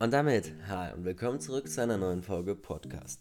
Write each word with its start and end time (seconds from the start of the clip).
Und 0.00 0.12
damit, 0.12 0.52
hi 0.68 0.94
und 0.94 1.04
willkommen 1.04 1.40
zurück 1.40 1.68
zu 1.68 1.82
einer 1.82 1.96
neuen 1.96 2.22
Folge 2.22 2.54
Podcast. 2.54 3.20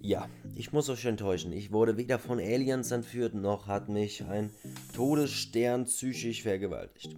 Ja, 0.00 0.26
ich 0.54 0.72
muss 0.72 0.88
euch 0.88 1.04
enttäuschen. 1.04 1.52
Ich 1.52 1.70
wurde 1.70 1.98
weder 1.98 2.18
von 2.18 2.38
Aliens 2.38 2.90
entführt, 2.92 3.34
noch 3.34 3.66
hat 3.66 3.90
mich 3.90 4.24
ein 4.24 4.50
Todesstern 4.94 5.84
psychisch 5.84 6.44
vergewaltigt. 6.44 7.14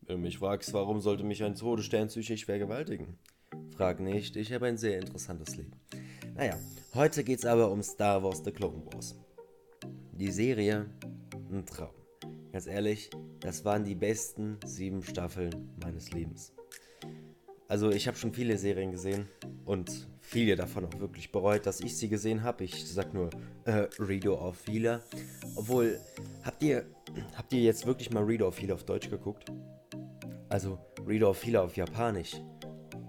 Wenn 0.00 0.16
du 0.16 0.22
mich 0.22 0.38
fragst, 0.38 0.72
warum 0.72 1.02
sollte 1.02 1.22
mich 1.22 1.44
ein 1.44 1.54
Todesstern 1.54 2.08
psychisch 2.08 2.46
vergewaltigen? 2.46 3.18
Frag 3.76 4.00
nicht, 4.00 4.36
ich 4.36 4.54
habe 4.54 4.68
ein 4.68 4.78
sehr 4.78 4.98
interessantes 4.98 5.54
Leben. 5.56 5.72
Naja, 6.34 6.56
heute 6.94 7.24
geht's 7.24 7.44
aber 7.44 7.70
um 7.70 7.82
Star 7.82 8.22
Wars 8.22 8.40
The 8.42 8.52
Clone 8.52 8.86
Wars. 8.86 9.16
Die 10.12 10.30
Serie, 10.30 10.86
ein 11.52 11.66
Traum. 11.66 11.90
Ganz 12.52 12.66
ehrlich, 12.66 13.10
das 13.40 13.66
waren 13.66 13.84
die 13.84 13.94
besten 13.94 14.56
sieben 14.64 15.02
Staffeln 15.02 15.76
meines 15.84 16.10
Lebens. 16.12 16.55
Also 17.68 17.90
ich 17.90 18.06
habe 18.06 18.16
schon 18.16 18.32
viele 18.32 18.56
Serien 18.58 18.92
gesehen 18.92 19.28
und 19.64 20.08
viele 20.20 20.54
davon 20.54 20.84
auch 20.84 21.00
wirklich 21.00 21.32
bereut, 21.32 21.66
dass 21.66 21.80
ich 21.80 21.96
sie 21.96 22.08
gesehen 22.08 22.42
habe. 22.42 22.64
Ich 22.64 22.88
sag 22.88 23.12
nur 23.12 23.30
äh, 23.64 23.88
Redo 23.98 24.34
of 24.34 24.64
Healer. 24.66 25.02
Obwohl, 25.56 25.98
habt 26.44 26.62
ihr, 26.62 26.84
habt 27.36 27.52
ihr 27.52 27.60
jetzt 27.60 27.86
wirklich 27.86 28.10
mal 28.12 28.22
Redo 28.22 28.46
of 28.46 28.60
Healer 28.60 28.74
auf 28.74 28.84
Deutsch 28.84 29.10
geguckt? 29.10 29.50
Also 30.48 30.78
Redo 31.06 31.30
of 31.30 31.44
Healer 31.44 31.64
auf 31.64 31.76
Japanisch. 31.76 32.40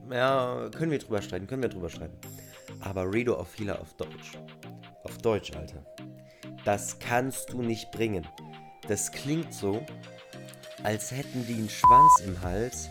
Ja, 0.09 0.69
können 0.75 0.91
wir 0.91 0.99
drüber 0.99 1.21
streiten, 1.21 1.45
können 1.45 1.61
wir 1.61 1.69
drüber 1.69 1.89
streiten. 1.89 2.17
Aber 2.79 3.11
Redo 3.11 3.39
of 3.39 3.57
Healer 3.59 3.79
auf 3.79 3.93
Deutsch. 3.95 4.39
Auf 5.03 5.17
Deutsch, 5.19 5.51
Alter. 5.55 5.85
Das 6.65 6.97
kannst 6.97 7.53
du 7.53 7.61
nicht 7.61 7.91
bringen. 7.91 8.25
Das 8.87 9.11
klingt 9.11 9.53
so, 9.53 9.85
als 10.83 11.11
hätten 11.11 11.45
die 11.45 11.55
einen 11.55 11.69
Schwanz 11.69 12.21
im 12.25 12.41
Hals 12.41 12.89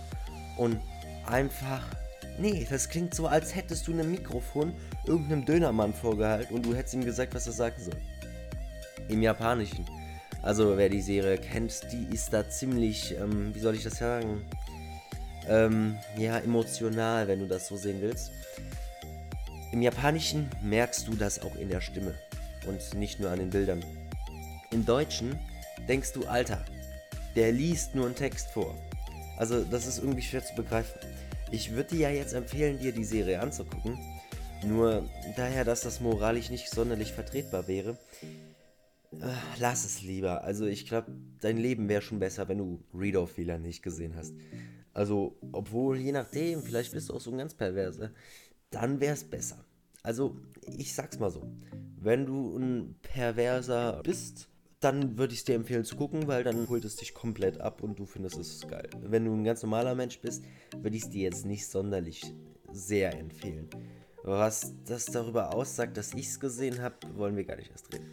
und 0.59 0.81
einfach. 1.29 1.85
Nee, 2.39 2.67
das 2.69 2.89
klingt 2.89 3.15
so, 3.15 3.27
als 3.27 3.55
hättest 3.55 3.89
du 3.89 3.93
ein 3.93 4.11
Mikrofon 4.11 4.75
irgendeinem 5.07 5.45
Dönermann 5.45 5.95
vorgehalten 5.95 6.55
und 6.55 6.67
du 6.67 6.75
hättest 6.75 6.95
ihm 6.95 7.05
gesagt, 7.05 7.35
was 7.35 7.47
er 7.47 7.53
sagen 7.53 7.83
soll. 7.83 7.97
Im 9.09 9.23
Japanischen. 9.23 9.87
Also, 10.43 10.77
wer 10.77 10.89
die 10.89 11.01
Serie 11.01 11.39
kennt, 11.39 11.81
die 11.93 12.07
ist 12.15 12.33
da 12.33 12.49
ziemlich, 12.49 13.17
ähm, 13.19 13.55
wie 13.55 13.59
soll 13.59 13.75
ich 13.75 13.83
das 13.83 13.99
sagen? 13.99 14.43
Ähm, 15.49 15.97
ja, 16.17 16.39
emotional, 16.39 17.27
wenn 17.27 17.41
du 17.41 17.47
das 17.47 17.69
so 17.69 17.77
sehen 17.77 18.01
willst. 18.01 18.31
Im 19.73 19.83
Japanischen 19.83 20.49
merkst 20.63 21.09
du 21.09 21.15
das 21.15 21.41
auch 21.41 21.57
in 21.57 21.69
der 21.69 21.81
Stimme 21.81 22.15
und 22.67 22.95
nicht 22.95 23.19
nur 23.19 23.31
an 23.31 23.39
den 23.39 23.51
Bildern. 23.51 23.85
Im 24.71 24.85
Deutschen 24.85 25.39
denkst 25.89 26.13
du, 26.13 26.27
Alter, 26.27 26.65
der 27.35 27.53
liest 27.53 27.95
nur 27.95 28.07
einen 28.07 28.15
Text 28.15 28.51
vor. 28.51 28.75
Also, 29.37 29.65
das 29.65 29.87
ist 29.87 29.99
irgendwie 29.99 30.23
schwer 30.23 30.45
zu 30.45 30.55
begreifen. 30.55 31.01
Ich 31.53 31.73
würde 31.73 31.91
dir 31.91 32.11
ja 32.11 32.11
jetzt 32.11 32.35
empfehlen, 32.35 32.79
dir 32.79 32.93
die 32.93 33.05
Serie 33.05 33.41
anzugucken. 33.41 33.99
Nur 34.65 35.09
daher, 35.37 35.65
dass 35.65 35.83
das 35.83 36.01
moralisch 36.01 36.51
nicht 36.51 36.71
sonderlich 36.71 37.13
vertretbar 37.13 37.69
wäre, 37.69 37.99
äh, 39.13 39.33
lass 39.59 39.85
es 39.85 40.03
lieber. 40.03 40.43
Also 40.45 40.67
ich 40.67 40.87
glaube, 40.87 41.13
dein 41.41 41.57
Leben 41.57 41.89
wäre 41.89 42.03
schon 42.03 42.19
besser, 42.19 42.49
wenn 42.49 42.59
du 42.59 42.83
Reader-Fehler 42.95 43.59
nicht 43.59 43.83
gesehen 43.83 44.17
hast. 44.17 44.35
Also, 44.93 45.37
obwohl, 45.53 45.99
je 45.99 46.13
nachdem, 46.13 46.63
vielleicht 46.63 46.93
bist 46.93 47.11
du 47.11 47.15
auch 47.15 47.21
so 47.21 47.31
ein 47.31 47.39
ganz 47.39 47.55
perverser, 47.55 48.13
dann 48.71 48.99
wäre 48.99 49.15
es 49.15 49.25
besser. 49.25 49.65
Also, 50.03 50.37
ich 50.67 50.95
sag's 50.95 51.19
mal 51.19 51.31
so. 51.31 51.47
Wenn 52.01 52.27
du 52.27 52.57
ein 52.57 52.97
Perverser 53.03 54.01
bist, 54.03 54.49
dann 54.81 55.17
würde 55.17 55.33
ich 55.33 55.41
es 55.41 55.45
dir 55.45 55.55
empfehlen 55.55 55.85
zu 55.85 55.97
gucken, 55.97 56.27
weil 56.27 56.45
dann 56.45 56.69
holt 56.69 56.85
es 56.85 56.97
dich 56.97 57.15
komplett 57.15 57.61
ab 57.61 57.83
und 57.83 57.99
du 57.99 58.07
findest 58.07 58.39
es 58.39 58.67
geil. 58.69 58.89
Wenn 59.01 59.25
du 59.25 59.33
ein 59.33 59.45
ganz 59.45 59.63
normaler 59.63 59.95
Mensch 59.95 60.21
bist, 60.21 60.45
würde 60.77 60.97
ich 60.97 61.05
es 61.05 61.11
dir 61.11 61.23
jetzt 61.23 61.47
nicht 61.47 61.67
sonderlich 61.67 62.35
sehr 62.73 63.19
empfehlen. 63.19 63.69
Was 64.23 64.75
das 64.85 65.07
darüber 65.07 65.55
aussagt, 65.55 65.97
dass 65.97 66.13
ich 66.15 66.27
es 66.27 66.41
gesehen 66.41 66.83
habe, 66.83 66.97
wollen 67.15 67.37
wir 67.37 67.45
gar 67.45 67.57
nicht 67.57 67.71
erst 67.71 67.93
reden. 67.95 68.11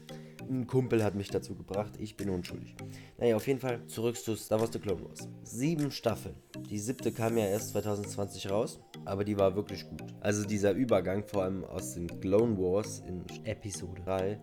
Ein 0.50 0.68
Kumpel 0.68 1.04
hat 1.04 1.16
mich 1.16 1.30
dazu 1.30 1.56
gebracht, 1.56 1.94
ich 2.00 2.16
bin 2.16 2.30
unschuldig. 2.30 2.76
Naja, 3.18 3.36
auf 3.36 3.48
jeden 3.48 3.60
Fall 3.60 3.86
zurück 3.88 4.16
zu 4.16 4.36
Star 4.36 4.60
Wars 4.60 4.72
The 4.72 4.80
Clone 4.80 5.04
Wars. 5.04 5.28
Sieben 5.44 5.90
Staffeln. 5.90 6.36
Die 6.70 6.80
siebte 6.80 7.12
kam 7.12 7.38
ja 7.38 7.46
erst 7.46 7.70
2020 7.70 8.50
raus, 8.50 8.80
aber 9.06 9.24
die 9.24 9.38
war 9.38 9.56
wirklich 9.56 9.90
gut. 9.90 10.04
Also 10.22 10.46
dieser 10.46 10.74
Übergang, 10.74 11.24
vor 11.24 11.44
allem 11.44 11.64
aus 11.64 11.96
den 11.96 12.08
Clone 12.20 12.58
Wars 12.58 13.02
in 13.08 13.24
Episode 13.46 14.02
3, 14.04 14.40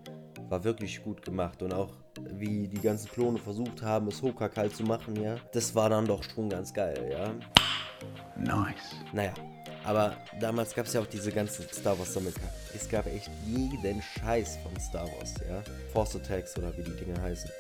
war 0.51 0.65
wirklich 0.65 1.03
gut 1.03 1.23
gemacht 1.23 1.63
und 1.63 1.73
auch 1.73 1.93
wie 2.19 2.67
die 2.67 2.81
ganzen 2.81 3.09
Klone 3.11 3.39
versucht 3.39 3.83
haben, 3.83 4.09
es 4.09 4.21
Hoka 4.21 4.49
kalt 4.49 4.77
zu 4.77 4.83
machen, 4.83 5.15
ja, 5.17 5.37
das 5.53 5.75
war 5.75 5.89
dann 5.89 6.05
doch 6.05 6.23
schon 6.23 6.51
ganz 6.51 6.75
geil, 6.75 7.09
ja. 7.11 7.33
Nice. 8.37 8.97
Naja, 9.13 9.33
aber 9.85 10.17
damals 10.41 10.75
gab 10.75 10.87
es 10.87 10.93
ja 10.93 11.01
auch 11.01 11.07
diese 11.07 11.31
ganzen 11.31 11.67
Star 11.73 11.97
Wars 11.99 12.13
Sammelkarten. 12.13 12.51
Es 12.75 12.89
gab 12.89 13.07
echt 13.07 13.31
jeden 13.47 14.03
Scheiß 14.03 14.59
von 14.59 14.79
Star 14.81 15.07
Wars, 15.07 15.35
ja. 15.49 15.63
Force 15.93 16.17
Attacks 16.17 16.59
oder 16.59 16.77
wie 16.77 16.83
die 16.83 16.97
Dinge 16.97 17.21
heißen. 17.23 17.51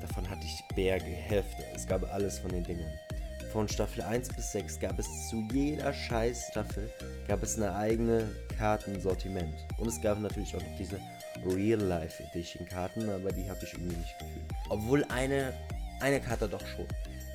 Davon 0.00 0.28
hatte 0.28 0.44
ich 0.44 0.62
Berge, 0.74 1.04
Hefte. 1.04 1.62
Es 1.74 1.86
gab 1.86 2.10
alles 2.12 2.38
von 2.38 2.50
den 2.50 2.64
Dingen. 2.64 2.86
Von 3.52 3.68
Staffel 3.68 4.02
1 4.02 4.30
bis 4.34 4.52
6 4.52 4.80
gab 4.80 4.98
es 4.98 5.06
zu 5.28 5.46
jeder 5.52 5.92
scheiß 5.92 6.48
Staffel 6.50 6.90
gab 7.28 7.42
es 7.42 7.56
eine 7.56 7.74
eigene 7.74 8.28
Kartensortiment. 8.58 9.54
Und 9.78 9.88
es 9.88 10.00
gab 10.00 10.20
natürlich 10.20 10.56
auch 10.56 10.60
noch 10.60 10.76
diese 10.76 10.98
Real-Life 11.46 12.22
Edition 12.22 12.66
Karten, 12.66 13.08
aber 13.08 13.30
die 13.32 13.48
habe 13.48 13.60
ich 13.62 13.72
irgendwie 13.72 13.96
nicht 13.96 14.18
gefühlt. 14.18 14.44
Obwohl 14.68 15.04
eine, 15.04 15.52
eine 16.00 16.20
Karte 16.20 16.48
doch 16.48 16.64
schon. 16.66 16.86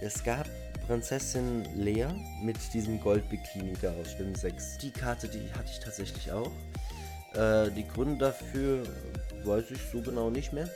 Es 0.02 0.24
gab 0.24 0.47
Prinzessin 0.88 1.66
Lea 1.75 2.08
mit 2.42 2.58
diesem 2.74 3.00
Gold-Bikini 3.00 3.74
da 3.81 3.92
aus 4.02 4.14
Film 4.14 4.34
6. 4.34 4.80
Die 4.80 4.92
Karte, 4.92 5.28
die 5.28 5.52
hatte 5.53 5.70
ich 5.72 5.80
tatsächlich 5.80 6.31
auch. 6.31 6.52
Äh, 7.36 7.70
die 7.72 7.88
Gründe 7.88 8.18
dafür 8.25 8.84
weiß 9.44 9.72
ich 9.72 9.80
so 9.92 10.02
genau 10.02 10.30
nicht 10.30 10.52
mehr. 10.53 10.70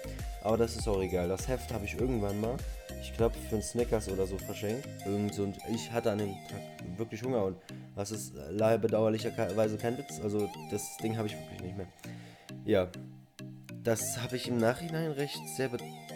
Aber 0.44 0.58
das 0.58 0.76
ist 0.76 0.88
auch 0.88 1.02
egal. 1.02 1.30
Das 1.30 1.48
Heft 1.48 1.74
habe 1.74 1.86
ich 1.86 2.00
irgendwann 2.00 2.40
mal, 2.42 2.58
ich 3.02 3.16
glaube, 3.16 3.36
für 3.50 3.56
einen 3.56 3.64
Snickers 3.64 4.10
oder 4.10 4.28
so 4.28 4.38
verschenkt. 4.38 4.88
Irgend 5.06 5.34
so, 5.34 5.44
und 5.44 5.58
ich 5.74 5.92
hatte 5.92 6.12
an 6.12 6.20
dem 6.20 6.34
Tag 6.50 6.62
wirklich 6.98 7.24
Hunger 7.24 7.46
und 7.46 7.58
das 7.96 8.12
ist 8.12 8.34
leider 8.52 8.78
bedauerlicherweise 8.78 9.78
kein 9.78 9.98
Witz. 9.98 10.20
Also 10.22 10.50
das 10.70 10.98
Ding 10.98 11.18
habe 11.18 11.28
ich 11.28 11.34
wirklich 11.34 11.62
nicht 11.62 11.78
mehr. 11.78 11.88
Ja, 12.66 12.88
das 13.84 14.22
habe 14.22 14.38
ich 14.38 14.48
im 14.48 14.58
Nachhinein 14.58 15.12
recht 15.12 15.40
sehr 15.58 15.70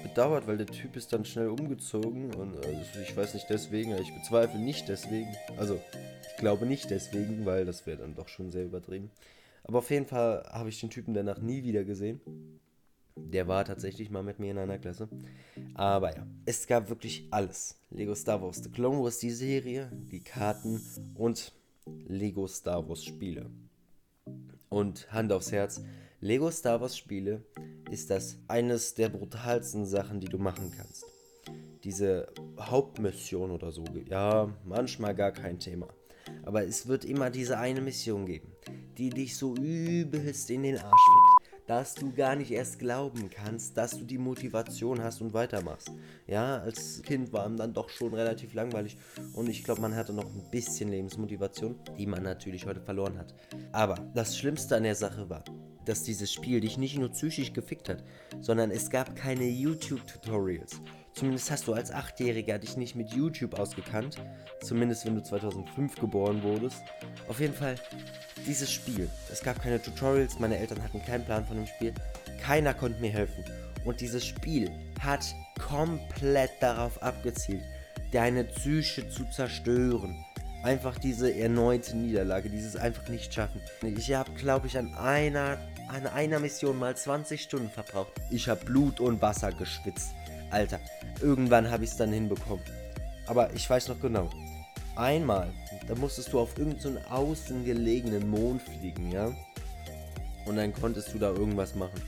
bedauert, 0.04 0.48
weil 0.48 0.58
der 0.58 0.68
Typ 0.68 0.96
ist 0.96 1.12
dann 1.12 1.26
schnell 1.26 1.50
umgezogen 1.50 2.34
und 2.34 2.56
also 2.56 3.00
ich 3.02 3.16
weiß 3.16 3.34
nicht 3.34 3.48
deswegen, 3.50 3.96
ich 3.98 4.14
bezweifle 4.14 4.60
nicht 4.60 4.88
deswegen. 4.88 5.36
Also 5.58 5.80
ich 6.30 6.38
glaube 6.38 6.66
nicht 6.66 6.90
deswegen, 6.90 7.46
weil 7.46 7.66
das 7.66 7.86
wäre 7.86 7.98
dann 7.98 8.16
doch 8.16 8.30
schon 8.30 8.52
sehr 8.52 8.66
übertrieben. 8.66 9.12
Aber 9.64 9.80
auf 9.80 9.90
jeden 9.90 10.06
Fall 10.06 10.44
habe 10.50 10.70
ich 10.70 10.80
den 10.80 10.90
Typen 10.90 11.14
danach 11.14 11.40
nie 11.40 11.64
wieder 11.64 11.84
gesehen. 11.84 12.22
Der 13.16 13.48
war 13.48 13.66
tatsächlich 13.66 14.10
mal 14.10 14.24
mit 14.24 14.40
mir 14.40 14.52
in 14.52 14.58
einer 14.58 14.78
Klasse. 14.78 15.10
Aber 15.74 16.16
ja, 16.16 16.26
es 16.46 16.68
gab 16.68 16.88
wirklich 16.90 17.28
alles. 17.32 17.76
Lego 17.90 18.16
Star 18.16 18.42
Wars 18.42 18.64
The 18.64 18.70
Clone 18.70 19.04
Wars, 19.04 19.18
die 19.18 19.32
Serie, 19.32 19.92
die 20.12 20.22
Karten 20.22 20.80
und 21.16 21.52
Lego 22.08 22.48
Star 22.48 22.88
Wars 22.88 23.04
Spiele. 23.04 23.50
Und 24.70 25.12
Hand 25.12 25.32
aufs 25.32 25.52
Herz, 25.52 25.82
Lego 26.28 26.52
Star 26.52 26.82
Wars 26.82 26.98
Spiele 26.98 27.42
ist 27.90 28.10
das 28.10 28.38
eines 28.50 28.94
der 28.94 29.08
brutalsten 29.08 29.86
Sachen, 29.86 30.20
die 30.20 30.28
du 30.28 30.38
machen 30.38 30.74
kannst. 30.76 31.06
Diese 31.86 32.28
Hauptmission 32.60 33.50
oder 33.50 33.72
so, 33.72 33.86
ja, 34.10 34.54
manchmal 34.66 35.16
gar 35.16 35.32
kein 35.32 35.58
Thema. 35.58 35.88
Aber 36.44 36.66
es 36.66 36.86
wird 36.86 37.06
immer 37.06 37.30
diese 37.30 37.58
eine 37.58 37.80
Mission 37.80 38.26
geben, 38.26 38.52
die 38.98 39.10
dich 39.10 39.38
so 39.38 39.56
übelst 39.56 40.50
in 40.50 40.64
den 40.64 40.76
Arsch 40.76 40.84
fickt, 40.84 41.27
dass 41.68 41.94
du 41.96 42.12
gar 42.14 42.36
nicht 42.36 42.52
erst 42.52 42.80
glauben 42.80 43.30
kannst, 43.30 43.78
dass 43.78 43.92
du 43.92 44.06
die 44.06 44.18
Motivation 44.18 45.04
hast 45.04 45.22
und 45.22 45.34
weitermachst. 45.34 45.92
Ja, 46.26 46.60
als 46.60 47.02
Kind 47.04 47.32
war 47.34 47.46
ihm 47.46 47.58
dann 47.58 47.74
doch 47.74 47.90
schon 47.90 48.14
relativ 48.14 48.54
langweilig 48.54 48.98
und 49.34 49.50
ich 49.50 49.64
glaube, 49.64 49.82
man 49.82 49.96
hatte 49.96 50.14
noch 50.14 50.26
ein 50.26 50.50
bisschen 50.50 50.90
Lebensmotivation, 50.90 51.76
die 51.98 52.08
man 52.08 52.24
natürlich 52.24 52.66
heute 52.66 52.82
verloren 52.82 53.18
hat. 53.18 53.36
Aber 53.74 53.96
das 54.16 54.38
Schlimmste 54.38 54.78
an 54.78 54.84
der 54.84 54.96
Sache 54.96 55.30
war, 55.30 55.44
dass 55.86 56.04
dieses 56.04 56.32
Spiel 56.32 56.62
dich 56.62 56.78
nicht 56.78 56.98
nur 56.98 57.10
psychisch 57.10 57.54
gefickt 57.54 57.90
hat, 57.90 58.04
sondern 58.42 58.72
es 58.72 58.90
gab 58.90 59.16
keine 59.16 59.46
YouTube-Tutorials. 59.46 60.82
Zumindest 61.18 61.50
hast 61.50 61.66
du 61.66 61.74
als 61.74 61.92
Achtjähriger 61.92 62.60
dich 62.60 62.78
nicht 62.78 62.96
mit 62.96 63.12
YouTube 63.12 63.58
ausgekannt. 63.58 64.18
Zumindest 64.62 65.04
wenn 65.06 65.16
du 65.16 65.24
2005 65.24 65.96
geboren 65.96 66.44
wurdest. 66.44 66.84
Auf 67.28 67.40
jeden 67.40 67.56
Fall, 67.56 67.76
dieses 68.46 68.72
Spiel. 68.72 69.10
Es 69.32 69.42
gab 69.42 69.60
keine 69.60 69.82
Tutorials, 69.82 70.38
meine 70.38 70.60
Eltern 70.60 70.84
hatten 70.84 71.02
keinen 71.04 71.26
Plan 71.26 71.44
von 71.44 71.58
dem 71.58 71.66
Spiel. 71.66 71.92
Keiner 72.40 72.76
konnte 72.76 73.02
mir 73.02 73.10
helfen. 73.10 73.44
Und 73.84 74.00
dieses 74.00 74.28
Spiel 74.28 74.70
hat 75.02 75.26
komplett 75.60 76.52
darauf 76.60 77.02
abgezielt, 77.02 77.64
deine 78.12 78.44
Psyche 78.44 79.10
zu 79.10 79.26
zerstören 79.32 80.24
einfach 80.64 80.98
diese 81.00 81.34
erneute 81.34 81.96
Niederlage, 81.96 82.50
dieses 82.50 82.76
einfach 82.76 83.08
nicht 83.08 83.34
schaffen. 83.34 83.62
Ich 83.82 84.14
habe, 84.14 84.32
glaube 84.34 84.68
ich, 84.68 84.78
an 84.78 84.94
einer, 84.96 85.58
an 85.88 86.08
einer 86.08 86.40
Mission 86.40 86.78
mal 86.78 86.96
20 86.96 87.42
Stunden 87.42 87.70
verbraucht. 87.70 88.12
Ich 88.30 88.50
habe 88.50 88.64
Blut 88.66 89.00
und 89.00 89.22
Wasser 89.22 89.52
geschwitzt. 89.52 90.14
Alter, 90.50 90.80
irgendwann 91.22 91.70
habe 91.70 91.84
ich 91.84 91.92
es 91.92 91.98
dann 91.98 92.12
hinbekommen. 92.12 92.64
Aber 93.28 93.54
ich 93.54 93.70
weiß 93.70 93.90
noch 93.90 94.00
genau. 94.00 94.30
einmal, 94.96 95.50
da 95.88 95.96
musstest 95.96 96.32
du 96.34 96.40
auf 96.40 96.58
irgendeinen 96.58 96.96
so 96.96 97.10
außen 97.10 97.66
gelegenen 97.66 98.30
Mond 98.30 98.62
fliegen, 98.62 99.12
ja? 99.12 99.32
Und 100.46 100.56
dann 100.56 100.74
konntest 100.74 101.14
du 101.14 101.20
da 101.20 101.30
irgendwas 101.32 101.76
machen. 101.76 102.02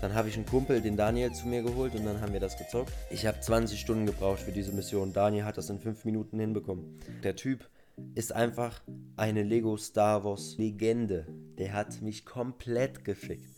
Dann 0.00 0.14
habe 0.14 0.28
ich 0.28 0.36
einen 0.36 0.46
Kumpel, 0.46 0.80
den 0.80 0.96
Daniel, 0.96 1.32
zu 1.32 1.48
mir 1.48 1.62
geholt 1.62 1.94
und 1.94 2.04
dann 2.04 2.20
haben 2.20 2.32
wir 2.32 2.40
das 2.40 2.56
gezockt. 2.56 2.92
Ich 3.10 3.26
habe 3.26 3.40
20 3.40 3.80
Stunden 3.80 4.06
gebraucht 4.06 4.40
für 4.40 4.52
diese 4.52 4.72
Mission. 4.72 5.12
Daniel 5.12 5.44
hat 5.44 5.58
das 5.58 5.70
in 5.70 5.80
5 5.80 6.04
Minuten 6.04 6.38
hinbekommen. 6.38 7.00
Der 7.24 7.34
Typ 7.34 7.68
ist 8.14 8.32
einfach 8.32 8.80
eine 9.16 9.42
Lego 9.42 9.76
Star 9.76 10.24
Wars 10.24 10.56
Legende. 10.56 11.26
Der 11.58 11.72
hat 11.72 12.00
mich 12.00 12.24
komplett 12.24 13.04
gefickt. 13.04 13.48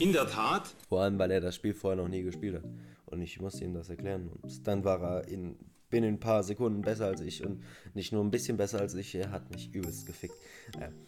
In 0.00 0.12
der 0.12 0.26
Tat. 0.26 0.74
Vor 0.88 1.02
allem, 1.02 1.18
weil 1.18 1.30
er 1.30 1.40
das 1.40 1.54
Spiel 1.54 1.74
vorher 1.74 2.02
noch 2.02 2.08
nie 2.08 2.22
gespielt 2.22 2.56
hat. 2.56 2.64
Und 3.06 3.22
ich 3.22 3.40
musste 3.40 3.64
ihm 3.64 3.74
das 3.74 3.88
erklären. 3.88 4.28
Und 4.28 4.66
dann 4.66 4.84
war 4.84 5.00
er 5.00 5.28
in 5.28 5.56
binnen 5.94 6.14
ein 6.14 6.20
paar 6.20 6.42
Sekunden 6.42 6.82
besser 6.82 7.06
als 7.06 7.20
ich. 7.20 7.46
Und 7.46 7.62
nicht 7.94 8.12
nur 8.12 8.24
ein 8.24 8.32
bisschen 8.32 8.56
besser 8.56 8.80
als 8.80 8.94
ich, 8.94 9.14
er 9.14 9.30
hat 9.30 9.48
mich 9.52 9.72
übelst 9.72 10.06
gefickt. 10.06 10.34
Ja. 10.80 10.88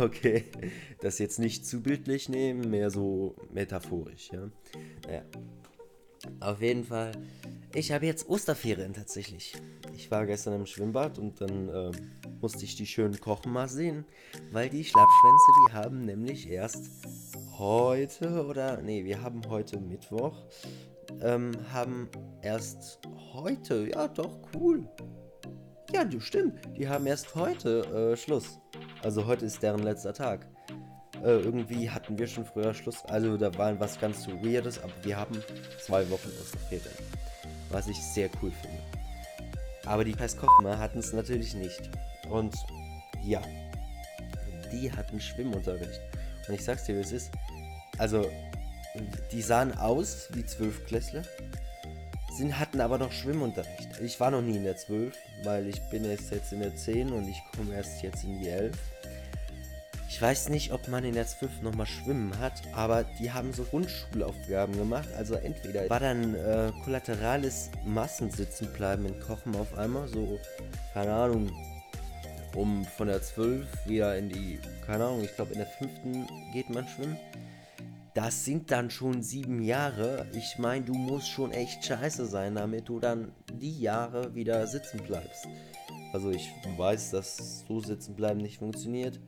Okay, 0.00 0.46
das 1.00 1.20
jetzt 1.20 1.38
nicht 1.38 1.64
zu 1.64 1.80
bildlich 1.80 2.28
nehmen, 2.28 2.70
mehr 2.70 2.90
so 2.90 3.36
metaphorisch, 3.52 4.30
ja. 4.32 4.50
Naja. 5.06 5.22
Auf 6.40 6.60
jeden 6.60 6.82
Fall, 6.82 7.12
ich 7.72 7.92
habe 7.92 8.06
jetzt 8.06 8.28
Osterferien 8.28 8.94
tatsächlich. 8.94 9.54
Ich 9.94 10.10
war 10.10 10.26
gestern 10.26 10.54
im 10.54 10.66
Schwimmbad 10.66 11.20
und 11.20 11.40
dann 11.40 11.68
äh, 11.68 11.92
musste 12.40 12.64
ich 12.64 12.74
die 12.74 12.86
schönen 12.86 13.20
Kochen 13.20 13.52
mal 13.52 13.68
sehen, 13.68 14.04
weil 14.50 14.68
die 14.68 14.84
Schlappschwänze, 14.84 15.52
die 15.68 15.72
haben 15.72 16.04
nämlich 16.04 16.48
erst 16.50 16.90
heute 17.56 18.44
oder 18.44 18.82
nee, 18.82 19.04
wir 19.04 19.22
haben 19.22 19.42
heute 19.48 19.78
Mittwoch, 19.78 20.42
ähm, 21.22 21.52
haben 21.72 22.08
erst 22.42 23.00
heute, 23.32 23.88
ja 23.88 24.08
doch 24.08 24.38
cool. 24.54 24.88
Ja, 25.92 26.04
stimmt, 26.18 26.60
die 26.76 26.88
haben 26.88 27.06
erst 27.06 27.34
heute 27.34 28.12
äh, 28.12 28.16
Schluss. 28.16 28.58
Also 29.02 29.26
heute 29.26 29.46
ist 29.46 29.62
deren 29.62 29.82
letzter 29.82 30.12
Tag. 30.12 30.46
Äh, 31.22 31.40
irgendwie 31.40 31.88
hatten 31.88 32.18
wir 32.18 32.26
schon 32.26 32.44
früher 32.44 32.74
Schluss. 32.74 33.04
Also 33.06 33.36
da 33.36 33.56
war 33.56 33.78
was 33.78 33.98
ganz 34.00 34.24
so 34.24 34.32
Weirdes, 34.42 34.82
aber 34.82 34.92
wir 35.02 35.16
haben 35.16 35.42
zwei 35.84 36.08
Wochen 36.10 36.28
Osterferien. 36.40 36.96
Was 37.70 37.86
ich 37.86 37.96
sehr 37.96 38.28
cool 38.42 38.50
finde. 38.50 38.78
Aber 39.86 40.04
die 40.04 40.12
Peiskopma 40.12 40.78
hatten 40.78 40.98
es 40.98 41.12
natürlich 41.12 41.54
nicht. 41.54 41.90
Und 42.30 42.54
ja, 43.22 43.42
die 44.72 44.90
hatten 44.90 45.20
Schwimmunterricht. 45.20 46.00
Und 46.48 46.54
ich 46.54 46.64
sag's 46.64 46.84
dir, 46.84 46.96
wie 46.96 47.00
es 47.00 47.12
ist. 47.12 47.30
Also, 47.98 48.30
die 49.32 49.42
sahen 49.42 49.76
aus 49.76 50.28
wie 50.32 50.44
Zwölfklässler, 50.44 51.22
sind, 52.36 52.58
hatten 52.58 52.80
aber 52.80 52.98
noch 52.98 53.12
Schwimmunterricht. 53.12 54.00
Ich 54.02 54.18
war 54.20 54.30
noch 54.30 54.42
nie 54.42 54.56
in 54.56 54.64
der 54.64 54.76
12, 54.76 55.14
weil 55.44 55.68
ich 55.68 55.80
bin 55.90 56.04
erst 56.04 56.30
jetzt 56.30 56.52
in 56.52 56.60
der 56.60 56.74
10 56.74 57.12
und 57.12 57.28
ich 57.28 57.40
komme 57.56 57.74
erst 57.74 58.02
jetzt 58.02 58.24
in 58.24 58.40
die 58.40 58.48
11. 58.48 58.76
Ich 60.08 60.22
weiß 60.22 60.48
nicht, 60.48 60.72
ob 60.72 60.86
man 60.88 61.04
in 61.04 61.14
der 61.14 61.26
12 61.26 61.62
nochmal 61.62 61.86
schwimmen 61.86 62.38
hat, 62.38 62.62
aber 62.72 63.04
die 63.18 63.32
haben 63.32 63.52
so 63.52 63.64
Grundschulaufgaben 63.64 64.76
gemacht. 64.76 65.08
Also 65.16 65.34
entweder 65.34 65.90
war 65.90 65.98
dann 65.98 66.34
äh, 66.34 66.70
kollaterales 66.84 67.70
Massensitzenbleiben 67.84 69.06
in 69.06 69.18
Kochen 69.20 69.56
auf 69.56 69.76
einmal, 69.76 70.06
so, 70.06 70.38
keine 70.92 71.12
Ahnung, 71.12 71.50
um 72.54 72.84
von 72.84 73.08
der 73.08 73.22
12 73.22 73.66
wieder 73.86 74.16
in 74.16 74.28
die, 74.28 74.60
keine 74.86 75.04
Ahnung, 75.04 75.24
ich 75.24 75.34
glaube 75.34 75.52
in 75.52 75.58
der 75.58 75.66
5. 75.66 75.90
geht 76.52 76.70
man 76.70 76.86
schwimmen. 76.86 77.18
Das 78.14 78.44
sind 78.44 78.70
dann 78.70 78.90
schon 78.90 79.24
sieben 79.24 79.60
Jahre. 79.60 80.28
Ich 80.34 80.56
meine, 80.56 80.84
du 80.84 80.94
musst 80.94 81.28
schon 81.28 81.50
echt 81.50 81.84
scheiße 81.84 82.26
sein, 82.26 82.54
damit 82.54 82.88
du 82.88 83.00
dann 83.00 83.32
die 83.52 83.80
Jahre 83.80 84.36
wieder 84.36 84.68
sitzen 84.68 85.00
bleibst. 85.02 85.48
Also 86.12 86.30
ich 86.30 86.48
weiß, 86.76 87.10
dass 87.10 87.64
so 87.66 87.80
sitzen 87.80 88.14
bleiben 88.14 88.38
nicht 88.38 88.58
funktioniert. 88.58 89.18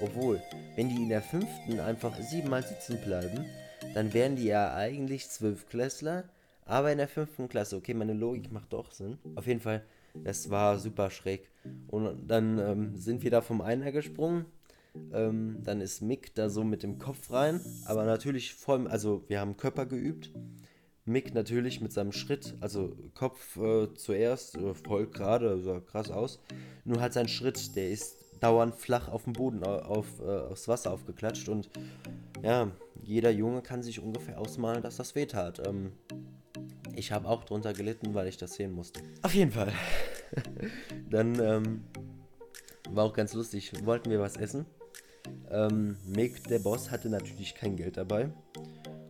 Obwohl, 0.00 0.42
wenn 0.74 0.88
die 0.88 1.04
in 1.04 1.08
der 1.08 1.22
fünften 1.22 1.78
einfach 1.78 2.18
siebenmal 2.20 2.64
sitzen 2.64 3.00
bleiben, 3.00 3.46
dann 3.94 4.12
wären 4.12 4.34
die 4.34 4.46
ja 4.46 4.74
eigentlich 4.74 5.28
Zwölfklässler, 5.28 6.24
aber 6.64 6.90
in 6.90 6.98
der 6.98 7.06
fünften 7.06 7.48
Klasse. 7.48 7.76
Okay, 7.76 7.94
meine 7.94 8.12
Logik 8.12 8.50
macht 8.50 8.72
doch 8.72 8.90
Sinn. 8.90 9.18
Auf 9.36 9.46
jeden 9.46 9.60
Fall, 9.60 9.84
das 10.14 10.50
war 10.50 10.80
super 10.80 11.10
schräg. 11.10 11.48
Und 11.86 12.26
dann 12.26 12.58
ähm, 12.58 12.96
sind 12.96 13.22
wir 13.22 13.30
da 13.30 13.40
vom 13.40 13.60
Einer 13.60 13.92
gesprungen. 13.92 14.46
Ähm, 15.12 15.58
dann 15.64 15.80
ist 15.80 16.02
Mick 16.02 16.34
da 16.34 16.50
so 16.50 16.64
mit 16.64 16.82
dem 16.82 16.98
Kopf 16.98 17.30
rein, 17.30 17.60
aber 17.86 18.04
natürlich 18.04 18.54
voll, 18.54 18.88
also 18.88 19.24
wir 19.28 19.40
haben 19.40 19.56
Körper 19.56 19.86
geübt. 19.86 20.32
Mick 21.04 21.34
natürlich 21.34 21.80
mit 21.80 21.92
seinem 21.92 22.12
Schritt, 22.12 22.54
also 22.60 22.94
Kopf 23.14 23.56
äh, 23.56 23.92
zuerst, 23.94 24.56
äh, 24.56 24.74
voll 24.74 25.08
gerade, 25.08 25.58
sah 25.60 25.80
krass 25.80 26.10
aus. 26.10 26.40
Nur 26.84 27.00
halt 27.00 27.12
sein 27.12 27.26
Schritt, 27.28 27.74
der 27.74 27.90
ist 27.90 28.16
dauernd 28.40 28.74
flach 28.74 29.08
auf 29.08 29.24
dem 29.24 29.32
Boden 29.32 29.64
auf, 29.64 30.20
äh, 30.20 30.24
aufs 30.24 30.68
Wasser 30.68 30.92
aufgeklatscht 30.92 31.48
und 31.48 31.70
ja, 32.42 32.70
jeder 33.02 33.30
Junge 33.30 33.62
kann 33.62 33.82
sich 33.82 34.00
ungefähr 34.00 34.38
ausmalen, 34.38 34.82
dass 34.82 34.96
das 34.96 35.14
weh 35.14 35.26
tat. 35.26 35.66
Ähm, 35.66 35.92
ich 36.94 37.12
habe 37.12 37.28
auch 37.28 37.44
drunter 37.44 37.72
gelitten, 37.72 38.14
weil 38.14 38.28
ich 38.28 38.36
das 38.36 38.54
sehen 38.54 38.72
musste. 38.72 39.00
Auf 39.22 39.34
jeden 39.34 39.52
Fall. 39.52 39.72
Dann 41.10 41.38
ähm, 41.40 41.84
war 42.90 43.04
auch 43.04 43.14
ganz 43.14 43.32
lustig. 43.32 43.72
Wollten 43.84 44.10
wir 44.10 44.20
was 44.20 44.36
essen? 44.36 44.66
Ähm, 45.50 45.96
Mick, 46.06 46.44
der 46.48 46.58
Boss, 46.58 46.90
hatte 46.90 47.08
natürlich 47.08 47.54
kein 47.54 47.76
Geld 47.76 47.96
dabei. 47.96 48.30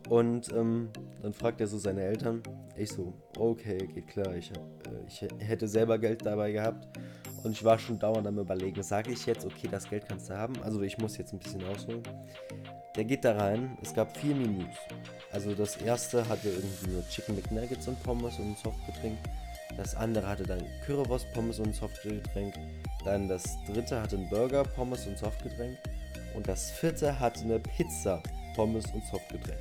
Und 0.09 0.53
ähm, 0.53 0.91
dann 1.23 1.32
fragt 1.32 1.61
er 1.61 1.67
so 1.67 1.79
seine 1.79 2.03
Eltern. 2.03 2.43
Ich 2.76 2.91
so, 2.91 3.14
okay, 3.38 3.79
geht 3.94 4.09
klar. 4.09 4.35
Ich, 4.37 4.50
äh, 4.50 4.56
ich 5.06 5.26
hätte 5.38 5.69
selber 5.69 5.99
Geld 5.99 6.26
dabei 6.26 6.53
gehabt. 6.53 6.99
Und 7.44 7.53
ich 7.53 7.64
war 7.64 7.79
schon 7.79 7.99
dauernd 7.99 8.26
am 8.26 8.38
überlegen, 8.38 8.82
sage 8.82 9.11
ich 9.12 9.26
jetzt, 9.26 9.44
okay, 9.44 9.69
das 9.70 9.88
Geld 9.88 10.06
kannst 10.09 10.31
du 10.31 10.37
haben. 10.37 10.55
Also 10.62 10.81
ich 10.82 10.99
muss 10.99 11.17
jetzt 11.17 11.32
ein 11.32 11.38
bisschen 11.38 11.64
ausholen. 11.64 12.03
Der 12.94 13.05
geht 13.05 13.25
da 13.25 13.37
rein. 13.37 13.79
Es 13.82 13.94
gab 13.94 14.17
vier 14.17 14.35
Menüs. 14.35 14.76
Also 15.32 15.55
das 15.55 15.76
erste 15.79 16.29
hatte 16.29 16.50
irgendwie 16.50 16.91
nur 16.91 17.08
Chicken 17.08 17.35
McNuggets 17.35 17.88
und 17.88 18.00
Pommes 18.03 18.38
und 18.38 18.50
ein 18.50 18.56
Softgetränk. 18.62 19.19
Das 19.76 19.94
andere 19.94 20.29
hatte 20.29 20.44
dann 20.44 20.62
Currywurst, 20.85 21.32
Pommes 21.32 21.58
und 21.58 21.69
ein 21.69 21.73
Softgetränk. 21.73 22.55
Dann 23.05 23.29
das 23.29 23.56
dritte 23.67 24.00
hatte 24.00 24.17
einen 24.17 24.29
Burger, 24.29 24.62
Pommes 24.62 25.06
und 25.06 25.17
Softgetränk. 25.17 25.79
Und 26.34 26.49
das 26.49 26.70
vierte 26.70 27.19
hatte 27.19 27.40
eine 27.40 27.58
Pizza, 27.58 28.23
Pommes 28.55 28.87
und 28.93 29.05
Softgetränk. 29.06 29.61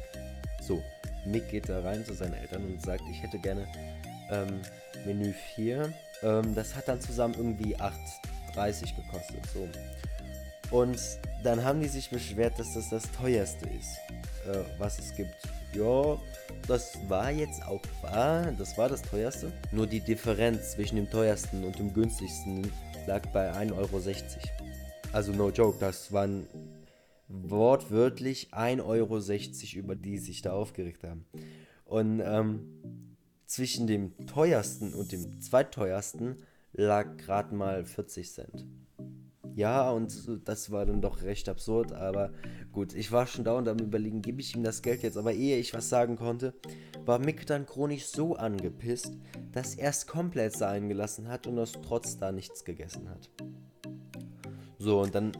So, 0.61 0.81
Mick 1.25 1.49
geht 1.49 1.69
da 1.69 1.81
rein 1.81 2.05
zu 2.05 2.13
seinen 2.13 2.33
Eltern 2.33 2.65
und 2.65 2.81
sagt, 2.81 3.03
ich 3.11 3.21
hätte 3.21 3.39
gerne 3.39 3.67
ähm, 4.29 4.61
Menü 5.05 5.33
4 5.55 5.93
ähm, 6.23 6.53
das 6.55 6.75
hat 6.75 6.87
dann 6.87 7.01
zusammen 7.01 7.33
irgendwie 7.35 7.75
8,30 7.77 8.95
gekostet. 8.95 9.39
So. 9.53 9.67
Und 10.75 10.99
dann 11.43 11.63
haben 11.63 11.81
die 11.81 11.87
sich 11.87 12.09
beschwert, 12.09 12.57
dass 12.57 12.73
das 12.73 12.89
das 12.89 13.11
teuerste 13.11 13.67
ist, 13.67 13.97
äh, 14.47 14.63
was 14.77 14.99
es 14.99 15.15
gibt. 15.15 15.35
Ja, 15.73 16.17
das 16.67 16.97
war 17.07 17.31
jetzt 17.31 17.65
auch 17.65 17.81
wahr, 18.01 18.51
das 18.57 18.77
war 18.77 18.89
das 18.89 19.01
teuerste. 19.01 19.51
Nur 19.71 19.87
die 19.87 20.01
Differenz 20.01 20.71
zwischen 20.71 20.95
dem 20.97 21.09
teuersten 21.09 21.63
und 21.63 21.77
dem 21.79 21.93
günstigsten 21.93 22.71
lag 23.07 23.25
bei 23.27 23.51
1,60 23.51 23.73
Euro. 23.73 23.99
Also 25.13 25.33
no 25.33 25.49
joke, 25.49 25.77
das 25.77 26.13
waren 26.13 26.47
wortwörtlich 27.27 28.53
1,60 28.53 28.81
Euro, 28.85 29.79
über 29.79 29.95
die 29.95 30.17
sich 30.17 30.41
da 30.41 30.53
aufgeregt 30.53 31.03
haben. 31.03 31.25
Und 31.83 32.21
ähm, 32.23 33.15
zwischen 33.45 33.87
dem 33.87 34.15
teuersten 34.25 34.93
und 34.93 35.11
dem 35.11 35.41
zweitteuersten 35.41 36.37
lag 36.71 37.17
gerade 37.17 37.53
mal 37.53 37.83
40 37.83 38.31
Cent. 38.31 38.65
Ja, 39.53 39.91
und 39.91 40.13
das 40.45 40.71
war 40.71 40.85
dann 40.85 41.01
doch 41.01 41.23
recht 41.23 41.49
absurd, 41.49 41.91
aber 41.91 42.31
gut, 42.71 42.93
ich 42.93 43.11
war 43.11 43.27
schon 43.27 43.43
dauernd 43.43 43.67
am 43.67 43.79
überlegen, 43.79 44.21
gebe 44.21 44.39
ich 44.39 44.55
ihm 44.55 44.63
das 44.63 44.81
Geld 44.81 45.03
jetzt, 45.03 45.17
aber 45.17 45.33
ehe 45.33 45.57
ich 45.57 45.73
was 45.73 45.89
sagen 45.89 46.15
konnte, 46.15 46.53
war 47.03 47.19
Mick 47.19 47.45
dann 47.45 47.65
chronisch 47.65 48.05
so 48.05 48.37
angepisst, 48.37 49.11
dass 49.51 49.75
er 49.75 49.89
es 49.89 50.07
komplett 50.07 50.53
sein 50.53 50.87
gelassen 50.87 51.27
hat 51.27 51.47
und 51.47 51.59
aus 51.59 51.73
Trotz 51.85 52.17
da 52.17 52.31
nichts 52.31 52.63
gegessen 52.63 53.09
hat. 53.09 53.29
So, 54.81 55.01
und 55.01 55.13
dann 55.13 55.31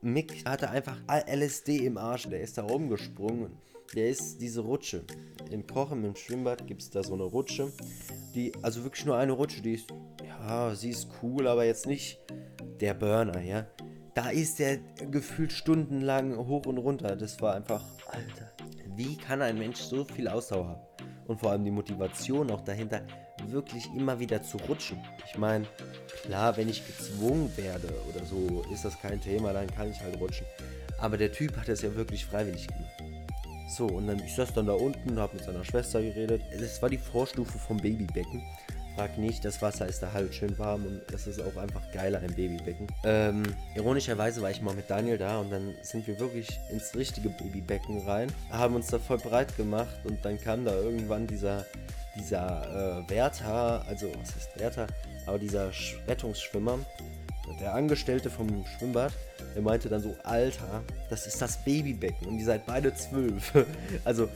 Mick 0.00 0.44
hatte 0.46 0.70
einfach 0.70 0.98
LSD 1.08 1.84
im 1.84 1.98
Arsch, 1.98 2.28
der 2.28 2.40
ist 2.40 2.56
da 2.56 2.62
rumgesprungen 2.62 3.50
der 3.94 4.08
ist 4.08 4.38
diese 4.38 4.60
Rutsche. 4.60 5.04
Im 5.50 5.66
Kochen, 5.66 6.04
im 6.04 6.16
Schwimmbad 6.16 6.66
gibt 6.66 6.82
es 6.82 6.90
da 6.90 7.02
so 7.02 7.14
eine 7.14 7.24
Rutsche. 7.24 7.72
Die, 8.34 8.52
also 8.62 8.82
wirklich 8.82 9.04
nur 9.04 9.16
eine 9.16 9.32
Rutsche, 9.32 9.62
die 9.62 9.74
ist, 9.74 9.92
ja, 10.24 10.74
sie 10.74 10.90
ist 10.90 11.08
cool, 11.22 11.46
aber 11.46 11.64
jetzt 11.64 11.86
nicht 11.86 12.18
der 12.80 12.94
Burner, 12.94 13.40
ja. 13.40 13.66
Da 14.14 14.30
ist 14.30 14.58
der 14.58 14.78
gefühlt 15.10 15.52
stundenlang 15.52 16.36
hoch 16.36 16.66
und 16.66 16.78
runter. 16.78 17.16
Das 17.16 17.40
war 17.40 17.54
einfach, 17.54 17.84
Alter. 18.08 18.52
Wie 18.96 19.16
kann 19.16 19.42
ein 19.42 19.58
Mensch 19.58 19.78
so 19.78 20.04
viel 20.04 20.26
Ausdauer 20.26 20.68
haben? 20.68 20.80
Und 21.26 21.40
vor 21.40 21.50
allem 21.50 21.64
die 21.64 21.70
Motivation 21.70 22.50
auch 22.50 22.62
dahinter, 22.62 23.02
wirklich 23.48 23.86
immer 23.94 24.18
wieder 24.18 24.42
zu 24.42 24.56
rutschen. 24.58 24.98
Ich 25.26 25.36
meine, 25.38 25.66
klar, 26.22 26.56
wenn 26.56 26.68
ich 26.68 26.86
gezwungen 26.86 27.50
werde 27.56 27.88
oder 28.08 28.24
so, 28.24 28.64
ist 28.72 28.84
das 28.84 28.98
kein 29.00 29.20
Thema, 29.20 29.52
dann 29.52 29.66
kann 29.74 29.90
ich 29.90 30.00
halt 30.00 30.18
rutschen. 30.20 30.46
Aber 30.98 31.16
der 31.16 31.32
Typ 31.32 31.56
hat 31.56 31.68
es 31.68 31.82
ja 31.82 31.94
wirklich 31.94 32.24
freiwillig 32.24 32.66
gemacht. 32.68 33.02
So, 33.68 33.86
und 33.86 34.06
dann 34.06 34.20
ich 34.20 34.34
saß 34.34 34.54
dann 34.54 34.66
da 34.66 34.72
unten, 34.72 35.18
hab 35.18 35.34
mit 35.34 35.44
seiner 35.44 35.64
Schwester 35.64 36.00
geredet. 36.00 36.40
Das 36.58 36.80
war 36.80 36.88
die 36.88 36.98
Vorstufe 36.98 37.58
vom 37.58 37.76
Babybecken. 37.78 38.42
Frag 38.94 39.18
nicht, 39.18 39.44
das 39.44 39.60
Wasser 39.60 39.86
ist 39.86 40.02
da 40.02 40.12
halt 40.12 40.34
schön 40.34 40.58
warm 40.58 40.86
und 40.86 41.02
es 41.12 41.26
ist 41.26 41.38
auch 41.42 41.56
einfach 41.58 41.82
geiler 41.92 42.22
im 42.22 42.32
Babybecken. 42.32 42.86
Ähm, 43.04 43.42
ironischerweise 43.74 44.40
war 44.40 44.50
ich 44.50 44.62
mal 44.62 44.74
mit 44.74 44.88
Daniel 44.88 45.18
da 45.18 45.38
und 45.38 45.50
dann 45.50 45.74
sind 45.82 46.06
wir 46.06 46.18
wirklich 46.18 46.48
ins 46.72 46.94
richtige 46.94 47.28
Babybecken 47.28 48.06
rein, 48.06 48.32
haben 48.48 48.74
uns 48.74 48.86
da 48.86 48.98
voll 48.98 49.18
breit 49.18 49.54
gemacht 49.58 49.94
und 50.04 50.24
dann 50.24 50.40
kam 50.40 50.64
da 50.64 50.72
irgendwann 50.74 51.26
dieser, 51.26 51.66
dieser 52.18 53.04
äh, 53.06 53.10
Wärter, 53.10 53.84
also 53.86 54.10
was 54.20 54.34
heißt 54.34 54.58
Wärter, 54.58 54.86
aber 55.26 55.38
dieser 55.38 55.72
Sch 55.72 55.96
Rettungsschwimmer, 56.06 56.78
der 57.60 57.74
Angestellte 57.74 58.28
vom 58.30 58.64
Schwimmbad, 58.66 59.12
der 59.54 59.62
meinte 59.62 59.88
dann 59.88 60.02
so, 60.02 60.16
Alter, 60.24 60.82
das 61.10 61.26
ist 61.26 61.40
das 61.40 61.62
Babybecken 61.64 62.26
und 62.26 62.38
ihr 62.38 62.44
seid 62.44 62.66
beide 62.66 62.92
zwölf. 62.94 63.52
also, 64.04 64.28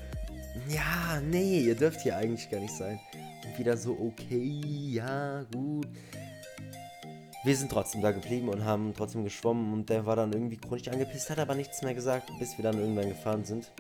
ja, 0.69 1.21
nee, 1.29 1.61
ihr 1.61 1.75
dürft 1.75 2.03
hier 2.03 2.17
eigentlich 2.17 2.49
gar 2.51 2.61
nicht 2.61 2.75
sein 2.75 3.01
wieder 3.61 3.77
so, 3.77 3.93
okay, 3.93 4.61
ja, 4.91 5.45
gut. 5.53 5.87
Wir 7.45 7.57
sind 7.57 7.71
trotzdem 7.71 8.03
da 8.03 8.11
geblieben 8.11 8.49
und 8.49 8.65
haben 8.65 8.93
trotzdem 8.95 9.23
geschwommen 9.23 9.73
und 9.73 9.89
der 9.89 10.05
war 10.05 10.17
dann 10.17 10.33
irgendwie 10.33 10.57
chronisch 10.57 10.89
angepisst, 10.89 11.31
hat 11.31 11.39
aber 11.39 11.55
nichts 11.55 11.83
mehr 11.83 11.95
gesagt, 11.95 12.31
bis 12.39 12.59
wir 12.59 12.65
dann 12.65 12.79
irgendwann 12.79 13.09
gefahren 13.09 13.45
sind. 13.45 13.71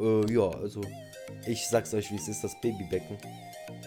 Äh, 0.00 0.32
ja, 0.32 0.48
also 0.48 0.80
ich 1.46 1.66
sag's 1.66 1.94
euch, 1.94 2.10
wie 2.10 2.16
es 2.16 2.28
ist, 2.28 2.44
das 2.44 2.60
Babybecken. 2.60 3.16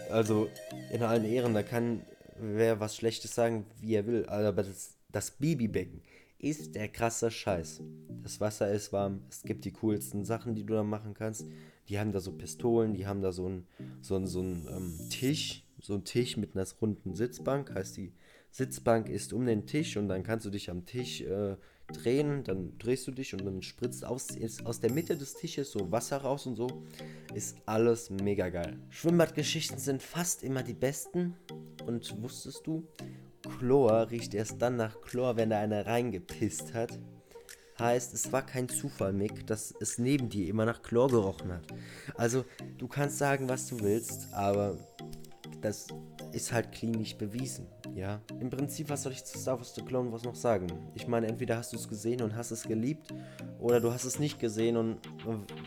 Also 0.09 0.49
in 0.91 1.03
allen 1.03 1.25
Ehren, 1.25 1.53
da 1.53 1.63
kann 1.63 2.01
wer 2.39 2.79
was 2.79 2.95
Schlechtes 2.95 3.35
sagen, 3.35 3.65
wie 3.79 3.95
er 3.95 4.07
will, 4.07 4.25
aber 4.25 4.63
das, 4.63 4.95
das 5.11 5.31
Babybecken 5.31 6.01
ist 6.39 6.75
der 6.75 6.89
krasse 6.89 7.31
Scheiß. 7.31 7.81
Das 8.21 8.41
Wasser 8.41 8.71
ist 8.71 8.91
warm, 8.91 9.21
es 9.29 9.43
gibt 9.43 9.65
die 9.65 9.71
coolsten 9.71 10.25
Sachen, 10.25 10.55
die 10.55 10.65
du 10.65 10.73
da 10.73 10.83
machen 10.83 11.13
kannst. 11.13 11.45
Die 11.89 11.99
haben 11.99 12.11
da 12.11 12.19
so 12.19 12.31
Pistolen, 12.33 12.93
die 12.93 13.07
haben 13.07 13.21
da 13.21 13.31
so 13.31 13.45
einen 13.45 13.67
so 14.01 14.25
so 14.25 14.41
ein, 14.41 14.67
ähm, 14.69 15.09
Tisch, 15.09 15.63
so 15.81 15.93
ein 15.95 16.03
Tisch 16.03 16.37
mit 16.37 16.55
einer 16.55 16.65
runden 16.81 17.15
Sitzbank. 17.15 17.73
Heißt, 17.73 17.97
die 17.97 18.13
Sitzbank 18.51 19.09
ist 19.09 19.33
um 19.33 19.45
den 19.45 19.65
Tisch 19.65 19.97
und 19.97 20.07
dann 20.07 20.23
kannst 20.23 20.45
du 20.45 20.49
dich 20.49 20.69
am 20.69 20.85
Tisch 20.85 21.21
äh, 21.21 21.55
drehen, 21.93 22.43
dann 22.43 22.77
drehst 22.77 23.07
du 23.07 23.11
dich 23.11 23.33
und 23.33 23.45
dann 23.45 23.61
spritzt 23.61 24.05
aus, 24.05 24.27
aus 24.63 24.79
der 24.79 24.91
Mitte 24.91 25.17
des 25.17 25.35
Tisches 25.35 25.71
so 25.71 25.91
Wasser 25.91 26.17
raus 26.17 26.45
und 26.45 26.55
so. 26.55 26.83
Ist 27.33 27.57
alles 27.65 28.09
mega 28.09 28.49
geil. 28.49 28.77
Schwimmbadgeschichten 28.89 29.77
sind 29.77 30.01
fast 30.01 30.43
immer 30.43 30.63
die 30.63 30.73
besten. 30.73 31.35
Und 31.85 32.21
wusstest 32.21 32.65
du, 32.65 32.87
Chlor 33.57 34.09
riecht 34.09 34.33
erst 34.33 34.61
dann 34.61 34.77
nach 34.77 35.01
Chlor, 35.01 35.35
wenn 35.35 35.49
da 35.49 35.59
einer 35.59 35.85
reingepisst 35.85 36.73
hat. 36.73 36.99
Heißt, 37.79 38.13
es 38.13 38.31
war 38.31 38.45
kein 38.45 38.69
Zufall, 38.69 39.13
Mick, 39.13 39.47
dass 39.47 39.73
es 39.79 39.97
neben 39.97 40.29
dir 40.29 40.47
immer 40.47 40.65
nach 40.65 40.83
Chlor 40.83 41.09
gerochen 41.09 41.51
hat. 41.51 41.65
Also, 42.15 42.45
du 42.77 42.87
kannst 42.87 43.17
sagen, 43.17 43.49
was 43.49 43.67
du 43.67 43.79
willst, 43.79 44.31
aber 44.33 44.77
das 45.61 45.87
ist 46.33 46.51
halt 46.51 46.71
klinisch 46.71 47.15
bewiesen, 47.15 47.67
ja. 47.95 48.19
Im 48.39 48.49
Prinzip, 48.49 48.89
was 48.89 49.03
soll 49.03 49.11
ich 49.11 49.23
zu 49.23 49.37
Star 49.37 49.57
Wars 49.57 49.75
The 49.75 49.81
Clone 49.83 50.11
Wars 50.11 50.23
noch 50.23 50.35
sagen? 50.35 50.67
Ich 50.95 51.07
meine, 51.07 51.27
entweder 51.27 51.57
hast 51.57 51.71
du 51.73 51.77
es 51.77 51.87
gesehen 51.87 52.21
und 52.21 52.35
hast 52.35 52.51
es 52.51 52.63
geliebt, 52.63 53.13
oder 53.59 53.79
du 53.79 53.91
hast 53.93 54.03
es 54.03 54.19
nicht 54.19 54.39
gesehen 54.39 54.75
und 54.75 54.99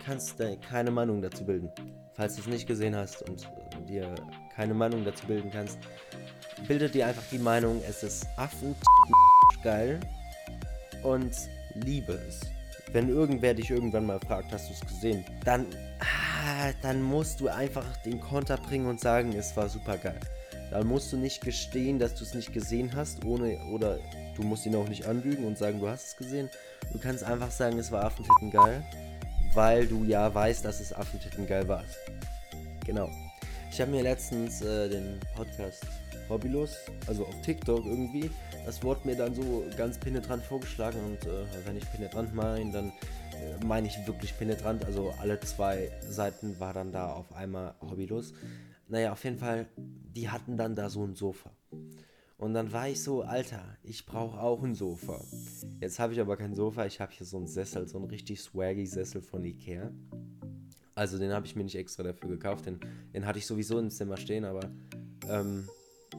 kannst 0.04 0.36
keine 0.68 0.90
Meinung 0.90 1.22
dazu 1.22 1.44
bilden. 1.44 1.70
Falls 2.14 2.34
du 2.34 2.40
es 2.40 2.46
nicht 2.48 2.66
gesehen 2.66 2.96
hast 2.96 3.22
und 3.28 3.48
dir 3.88 4.14
keine 4.54 4.74
Meinung 4.74 5.04
dazu 5.04 5.26
bilden 5.26 5.50
kannst, 5.50 5.78
bildet 6.66 6.94
dir 6.94 7.06
einfach 7.06 7.24
die 7.30 7.38
Meinung, 7.38 7.80
es 7.88 8.02
ist 8.02 8.26
affen 8.36 8.74
geil 9.62 10.00
und 11.02 11.32
liebe 11.74 12.14
es. 12.28 12.40
Wenn 12.92 13.08
irgendwer 13.08 13.52
dich 13.54 13.70
irgendwann 13.70 14.06
mal 14.06 14.20
fragt, 14.20 14.52
hast 14.52 14.68
du 14.68 14.74
es 14.74 14.80
gesehen, 14.80 15.24
dann, 15.44 15.66
ah, 16.00 16.72
dann 16.82 17.02
musst 17.02 17.40
du 17.40 17.48
einfach 17.48 17.84
den 17.98 18.20
Konter 18.20 18.56
bringen 18.56 18.86
und 18.86 19.00
sagen, 19.00 19.32
es 19.32 19.56
war 19.56 19.68
super 19.68 19.98
geil. 19.98 20.20
Dann 20.76 20.88
musst 20.88 21.10
du 21.10 21.16
nicht 21.16 21.40
gestehen, 21.40 21.98
dass 21.98 22.14
du 22.16 22.22
es 22.22 22.34
nicht 22.34 22.52
gesehen 22.52 22.94
hast, 22.94 23.24
ohne 23.24 23.58
oder 23.72 23.98
du 24.36 24.42
musst 24.42 24.66
ihn 24.66 24.76
auch 24.76 24.86
nicht 24.90 25.06
anlügen 25.06 25.46
und 25.46 25.56
sagen, 25.56 25.80
du 25.80 25.88
hast 25.88 26.08
es 26.08 26.16
gesehen. 26.18 26.50
Du 26.92 26.98
kannst 26.98 27.24
einfach 27.24 27.50
sagen, 27.50 27.78
es 27.78 27.90
war 27.90 28.04
Affentitten 28.04 28.50
geil, 28.50 28.84
weil 29.54 29.86
du 29.86 30.04
ja 30.04 30.34
weißt, 30.34 30.66
dass 30.66 30.80
es 30.80 30.92
Affentitten 30.92 31.46
geil 31.46 31.66
war. 31.66 31.82
Genau. 32.84 33.08
Ich 33.70 33.80
habe 33.80 33.90
mir 33.90 34.02
letztens 34.02 34.60
äh, 34.60 34.90
den 34.90 35.18
Podcast 35.34 35.86
Hobbylos, 36.28 36.76
also 37.06 37.24
auf 37.24 37.40
TikTok 37.40 37.86
irgendwie, 37.86 38.30
das 38.66 38.82
wurde 38.82 39.00
mir 39.04 39.16
dann 39.16 39.34
so 39.34 39.64
ganz 39.78 39.98
penetrant 39.98 40.42
vorgeschlagen 40.44 40.98
und 41.06 41.24
äh, 41.24 41.46
wenn 41.64 41.78
ich 41.78 41.90
penetrant 41.90 42.34
meine, 42.34 42.70
dann 42.70 42.88
äh, 42.88 43.64
meine 43.64 43.86
ich 43.86 44.06
wirklich 44.06 44.36
penetrant, 44.36 44.84
also 44.84 45.14
alle 45.20 45.40
zwei 45.40 45.90
Seiten 46.06 46.60
war 46.60 46.74
dann 46.74 46.92
da 46.92 47.12
auf 47.12 47.34
einmal 47.34 47.72
Hobbylos. 47.80 48.34
Naja, 48.88 49.12
auf 49.12 49.24
jeden 49.24 49.38
Fall, 49.38 49.66
die 49.76 50.28
hatten 50.28 50.56
dann 50.56 50.76
da 50.76 50.88
so 50.88 51.04
ein 51.04 51.14
Sofa. 51.14 51.50
Und 52.38 52.54
dann 52.54 52.70
war 52.72 52.88
ich 52.88 53.02
so, 53.02 53.22
Alter, 53.22 53.76
ich 53.82 54.04
brauche 54.04 54.38
auch 54.38 54.62
ein 54.62 54.74
Sofa. 54.74 55.20
Jetzt 55.80 55.98
habe 55.98 56.12
ich 56.12 56.20
aber 56.20 56.36
kein 56.36 56.54
Sofa, 56.54 56.84
ich 56.84 57.00
habe 57.00 57.12
hier 57.12 57.26
so 57.26 57.38
einen 57.38 57.46
Sessel, 57.46 57.88
so 57.88 57.98
einen 57.98 58.08
richtig 58.08 58.40
swaggy 58.40 58.86
Sessel 58.86 59.22
von 59.22 59.44
Ikea. 59.44 59.90
Also 60.94 61.18
den 61.18 61.32
habe 61.32 61.46
ich 61.46 61.56
mir 61.56 61.64
nicht 61.64 61.76
extra 61.76 62.02
dafür 62.02 62.28
gekauft, 62.28 62.66
den, 62.66 62.78
den 63.12 63.26
hatte 63.26 63.38
ich 63.38 63.46
sowieso 63.46 63.78
im 63.78 63.90
Zimmer 63.90 64.16
stehen, 64.16 64.44
aber 64.44 64.70
ähm, 65.28 65.68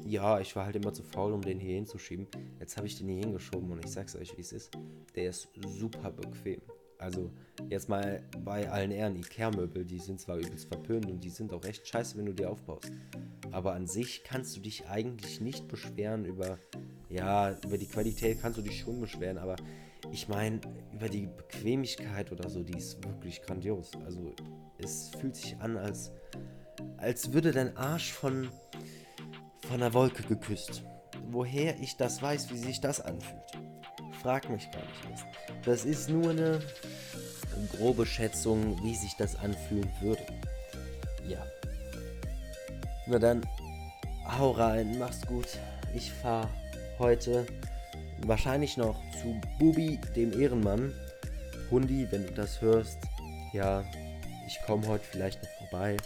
ja, 0.05 0.39
ich 0.39 0.55
war 0.55 0.65
halt 0.65 0.75
immer 0.75 0.93
zu 0.93 1.03
faul, 1.03 1.33
um 1.33 1.41
den 1.41 1.59
hier 1.59 1.75
hinzuschieben. 1.75 2.27
Jetzt 2.59 2.77
habe 2.77 2.87
ich 2.87 2.97
den 2.97 3.07
hier 3.07 3.19
hingeschoben 3.19 3.71
und 3.71 3.83
ich 3.83 3.91
sag's 3.91 4.15
euch, 4.15 4.35
wie 4.37 4.41
es 4.41 4.51
ist. 4.51 4.71
Der 5.15 5.29
ist 5.29 5.49
super 5.67 6.11
bequem. 6.11 6.61
Also, 6.99 7.31
jetzt 7.69 7.89
mal 7.89 8.23
bei 8.43 8.69
allen 8.69 8.91
Ehren, 8.91 9.15
Ikea-Möbel, 9.15 9.85
die 9.85 9.99
sind 9.99 10.19
zwar 10.19 10.37
übelst 10.37 10.67
verpönt 10.67 11.05
und 11.05 11.23
die 11.23 11.29
sind 11.29 11.53
auch 11.53 11.63
echt 11.63 11.87
scheiße, 11.87 12.17
wenn 12.17 12.25
du 12.25 12.33
die 12.33 12.45
aufbaust. 12.45 12.91
Aber 13.51 13.73
an 13.73 13.87
sich 13.87 14.23
kannst 14.23 14.55
du 14.55 14.61
dich 14.61 14.87
eigentlich 14.87 15.39
nicht 15.39 15.67
beschweren 15.67 16.25
über, 16.25 16.57
ja, 17.09 17.55
über 17.63 17.77
die 17.77 17.87
Qualität 17.87 18.41
kannst 18.41 18.57
du 18.57 18.63
dich 18.63 18.79
schon 18.79 18.99
beschweren, 18.99 19.37
aber 19.37 19.55
ich 20.11 20.27
meine, 20.27 20.59
über 20.93 21.09
die 21.09 21.27
Bequemlichkeit 21.27 22.31
oder 22.31 22.49
so, 22.49 22.63
die 22.63 22.77
ist 22.77 23.03
wirklich 23.03 23.41
grandios. 23.41 23.91
Also, 24.03 24.35
es 24.79 25.09
fühlt 25.09 25.35
sich 25.35 25.57
an, 25.57 25.77
als, 25.77 26.11
als 26.97 27.31
würde 27.33 27.51
dein 27.51 27.77
Arsch 27.77 28.11
von, 28.11 28.49
von 29.67 29.79
der 29.79 29.93
Wolke 29.93 30.23
geküsst. 30.23 30.83
Woher 31.29 31.79
ich 31.79 31.97
das 31.97 32.21
weiß, 32.21 32.51
wie 32.51 32.57
sich 32.57 32.79
das 32.79 33.01
anfühlt, 33.01 33.66
frag 34.21 34.49
mich 34.49 34.69
gar 34.71 34.81
nicht 34.81 35.11
erst. 35.11 35.25
Das 35.65 35.85
ist 35.85 36.09
nur 36.09 36.31
eine 36.31 36.59
grobe 37.71 38.05
Schätzung, 38.05 38.81
wie 38.83 38.95
sich 38.95 39.15
das 39.15 39.35
anfühlen 39.35 39.89
würde. 40.01 40.21
Ja. 41.27 41.45
Na 43.07 43.19
dann, 43.19 43.45
hau 44.37 44.51
rein, 44.51 44.97
mach's 44.99 45.21
gut. 45.25 45.47
Ich 45.93 46.11
fahr 46.11 46.49
heute 46.99 47.45
wahrscheinlich 48.25 48.77
noch 48.77 48.99
zu 49.21 49.39
Bubi, 49.59 49.99
dem 50.15 50.39
Ehrenmann. 50.39 50.93
Hundi, 51.71 52.07
wenn 52.11 52.25
du 52.25 52.33
das 52.33 52.61
hörst, 52.61 52.97
ja, 53.53 53.83
ich 54.47 54.59
komme 54.65 54.87
heute 54.87 55.03
vielleicht 55.03 55.41
noch 55.43 55.69
vorbei. 55.69 55.97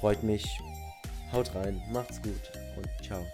Freut 0.00 0.22
mich. 0.22 0.46
Haut 1.32 1.54
rein, 1.54 1.82
macht's 1.90 2.22
gut 2.22 2.52
und 2.76 2.88
ciao. 3.04 3.26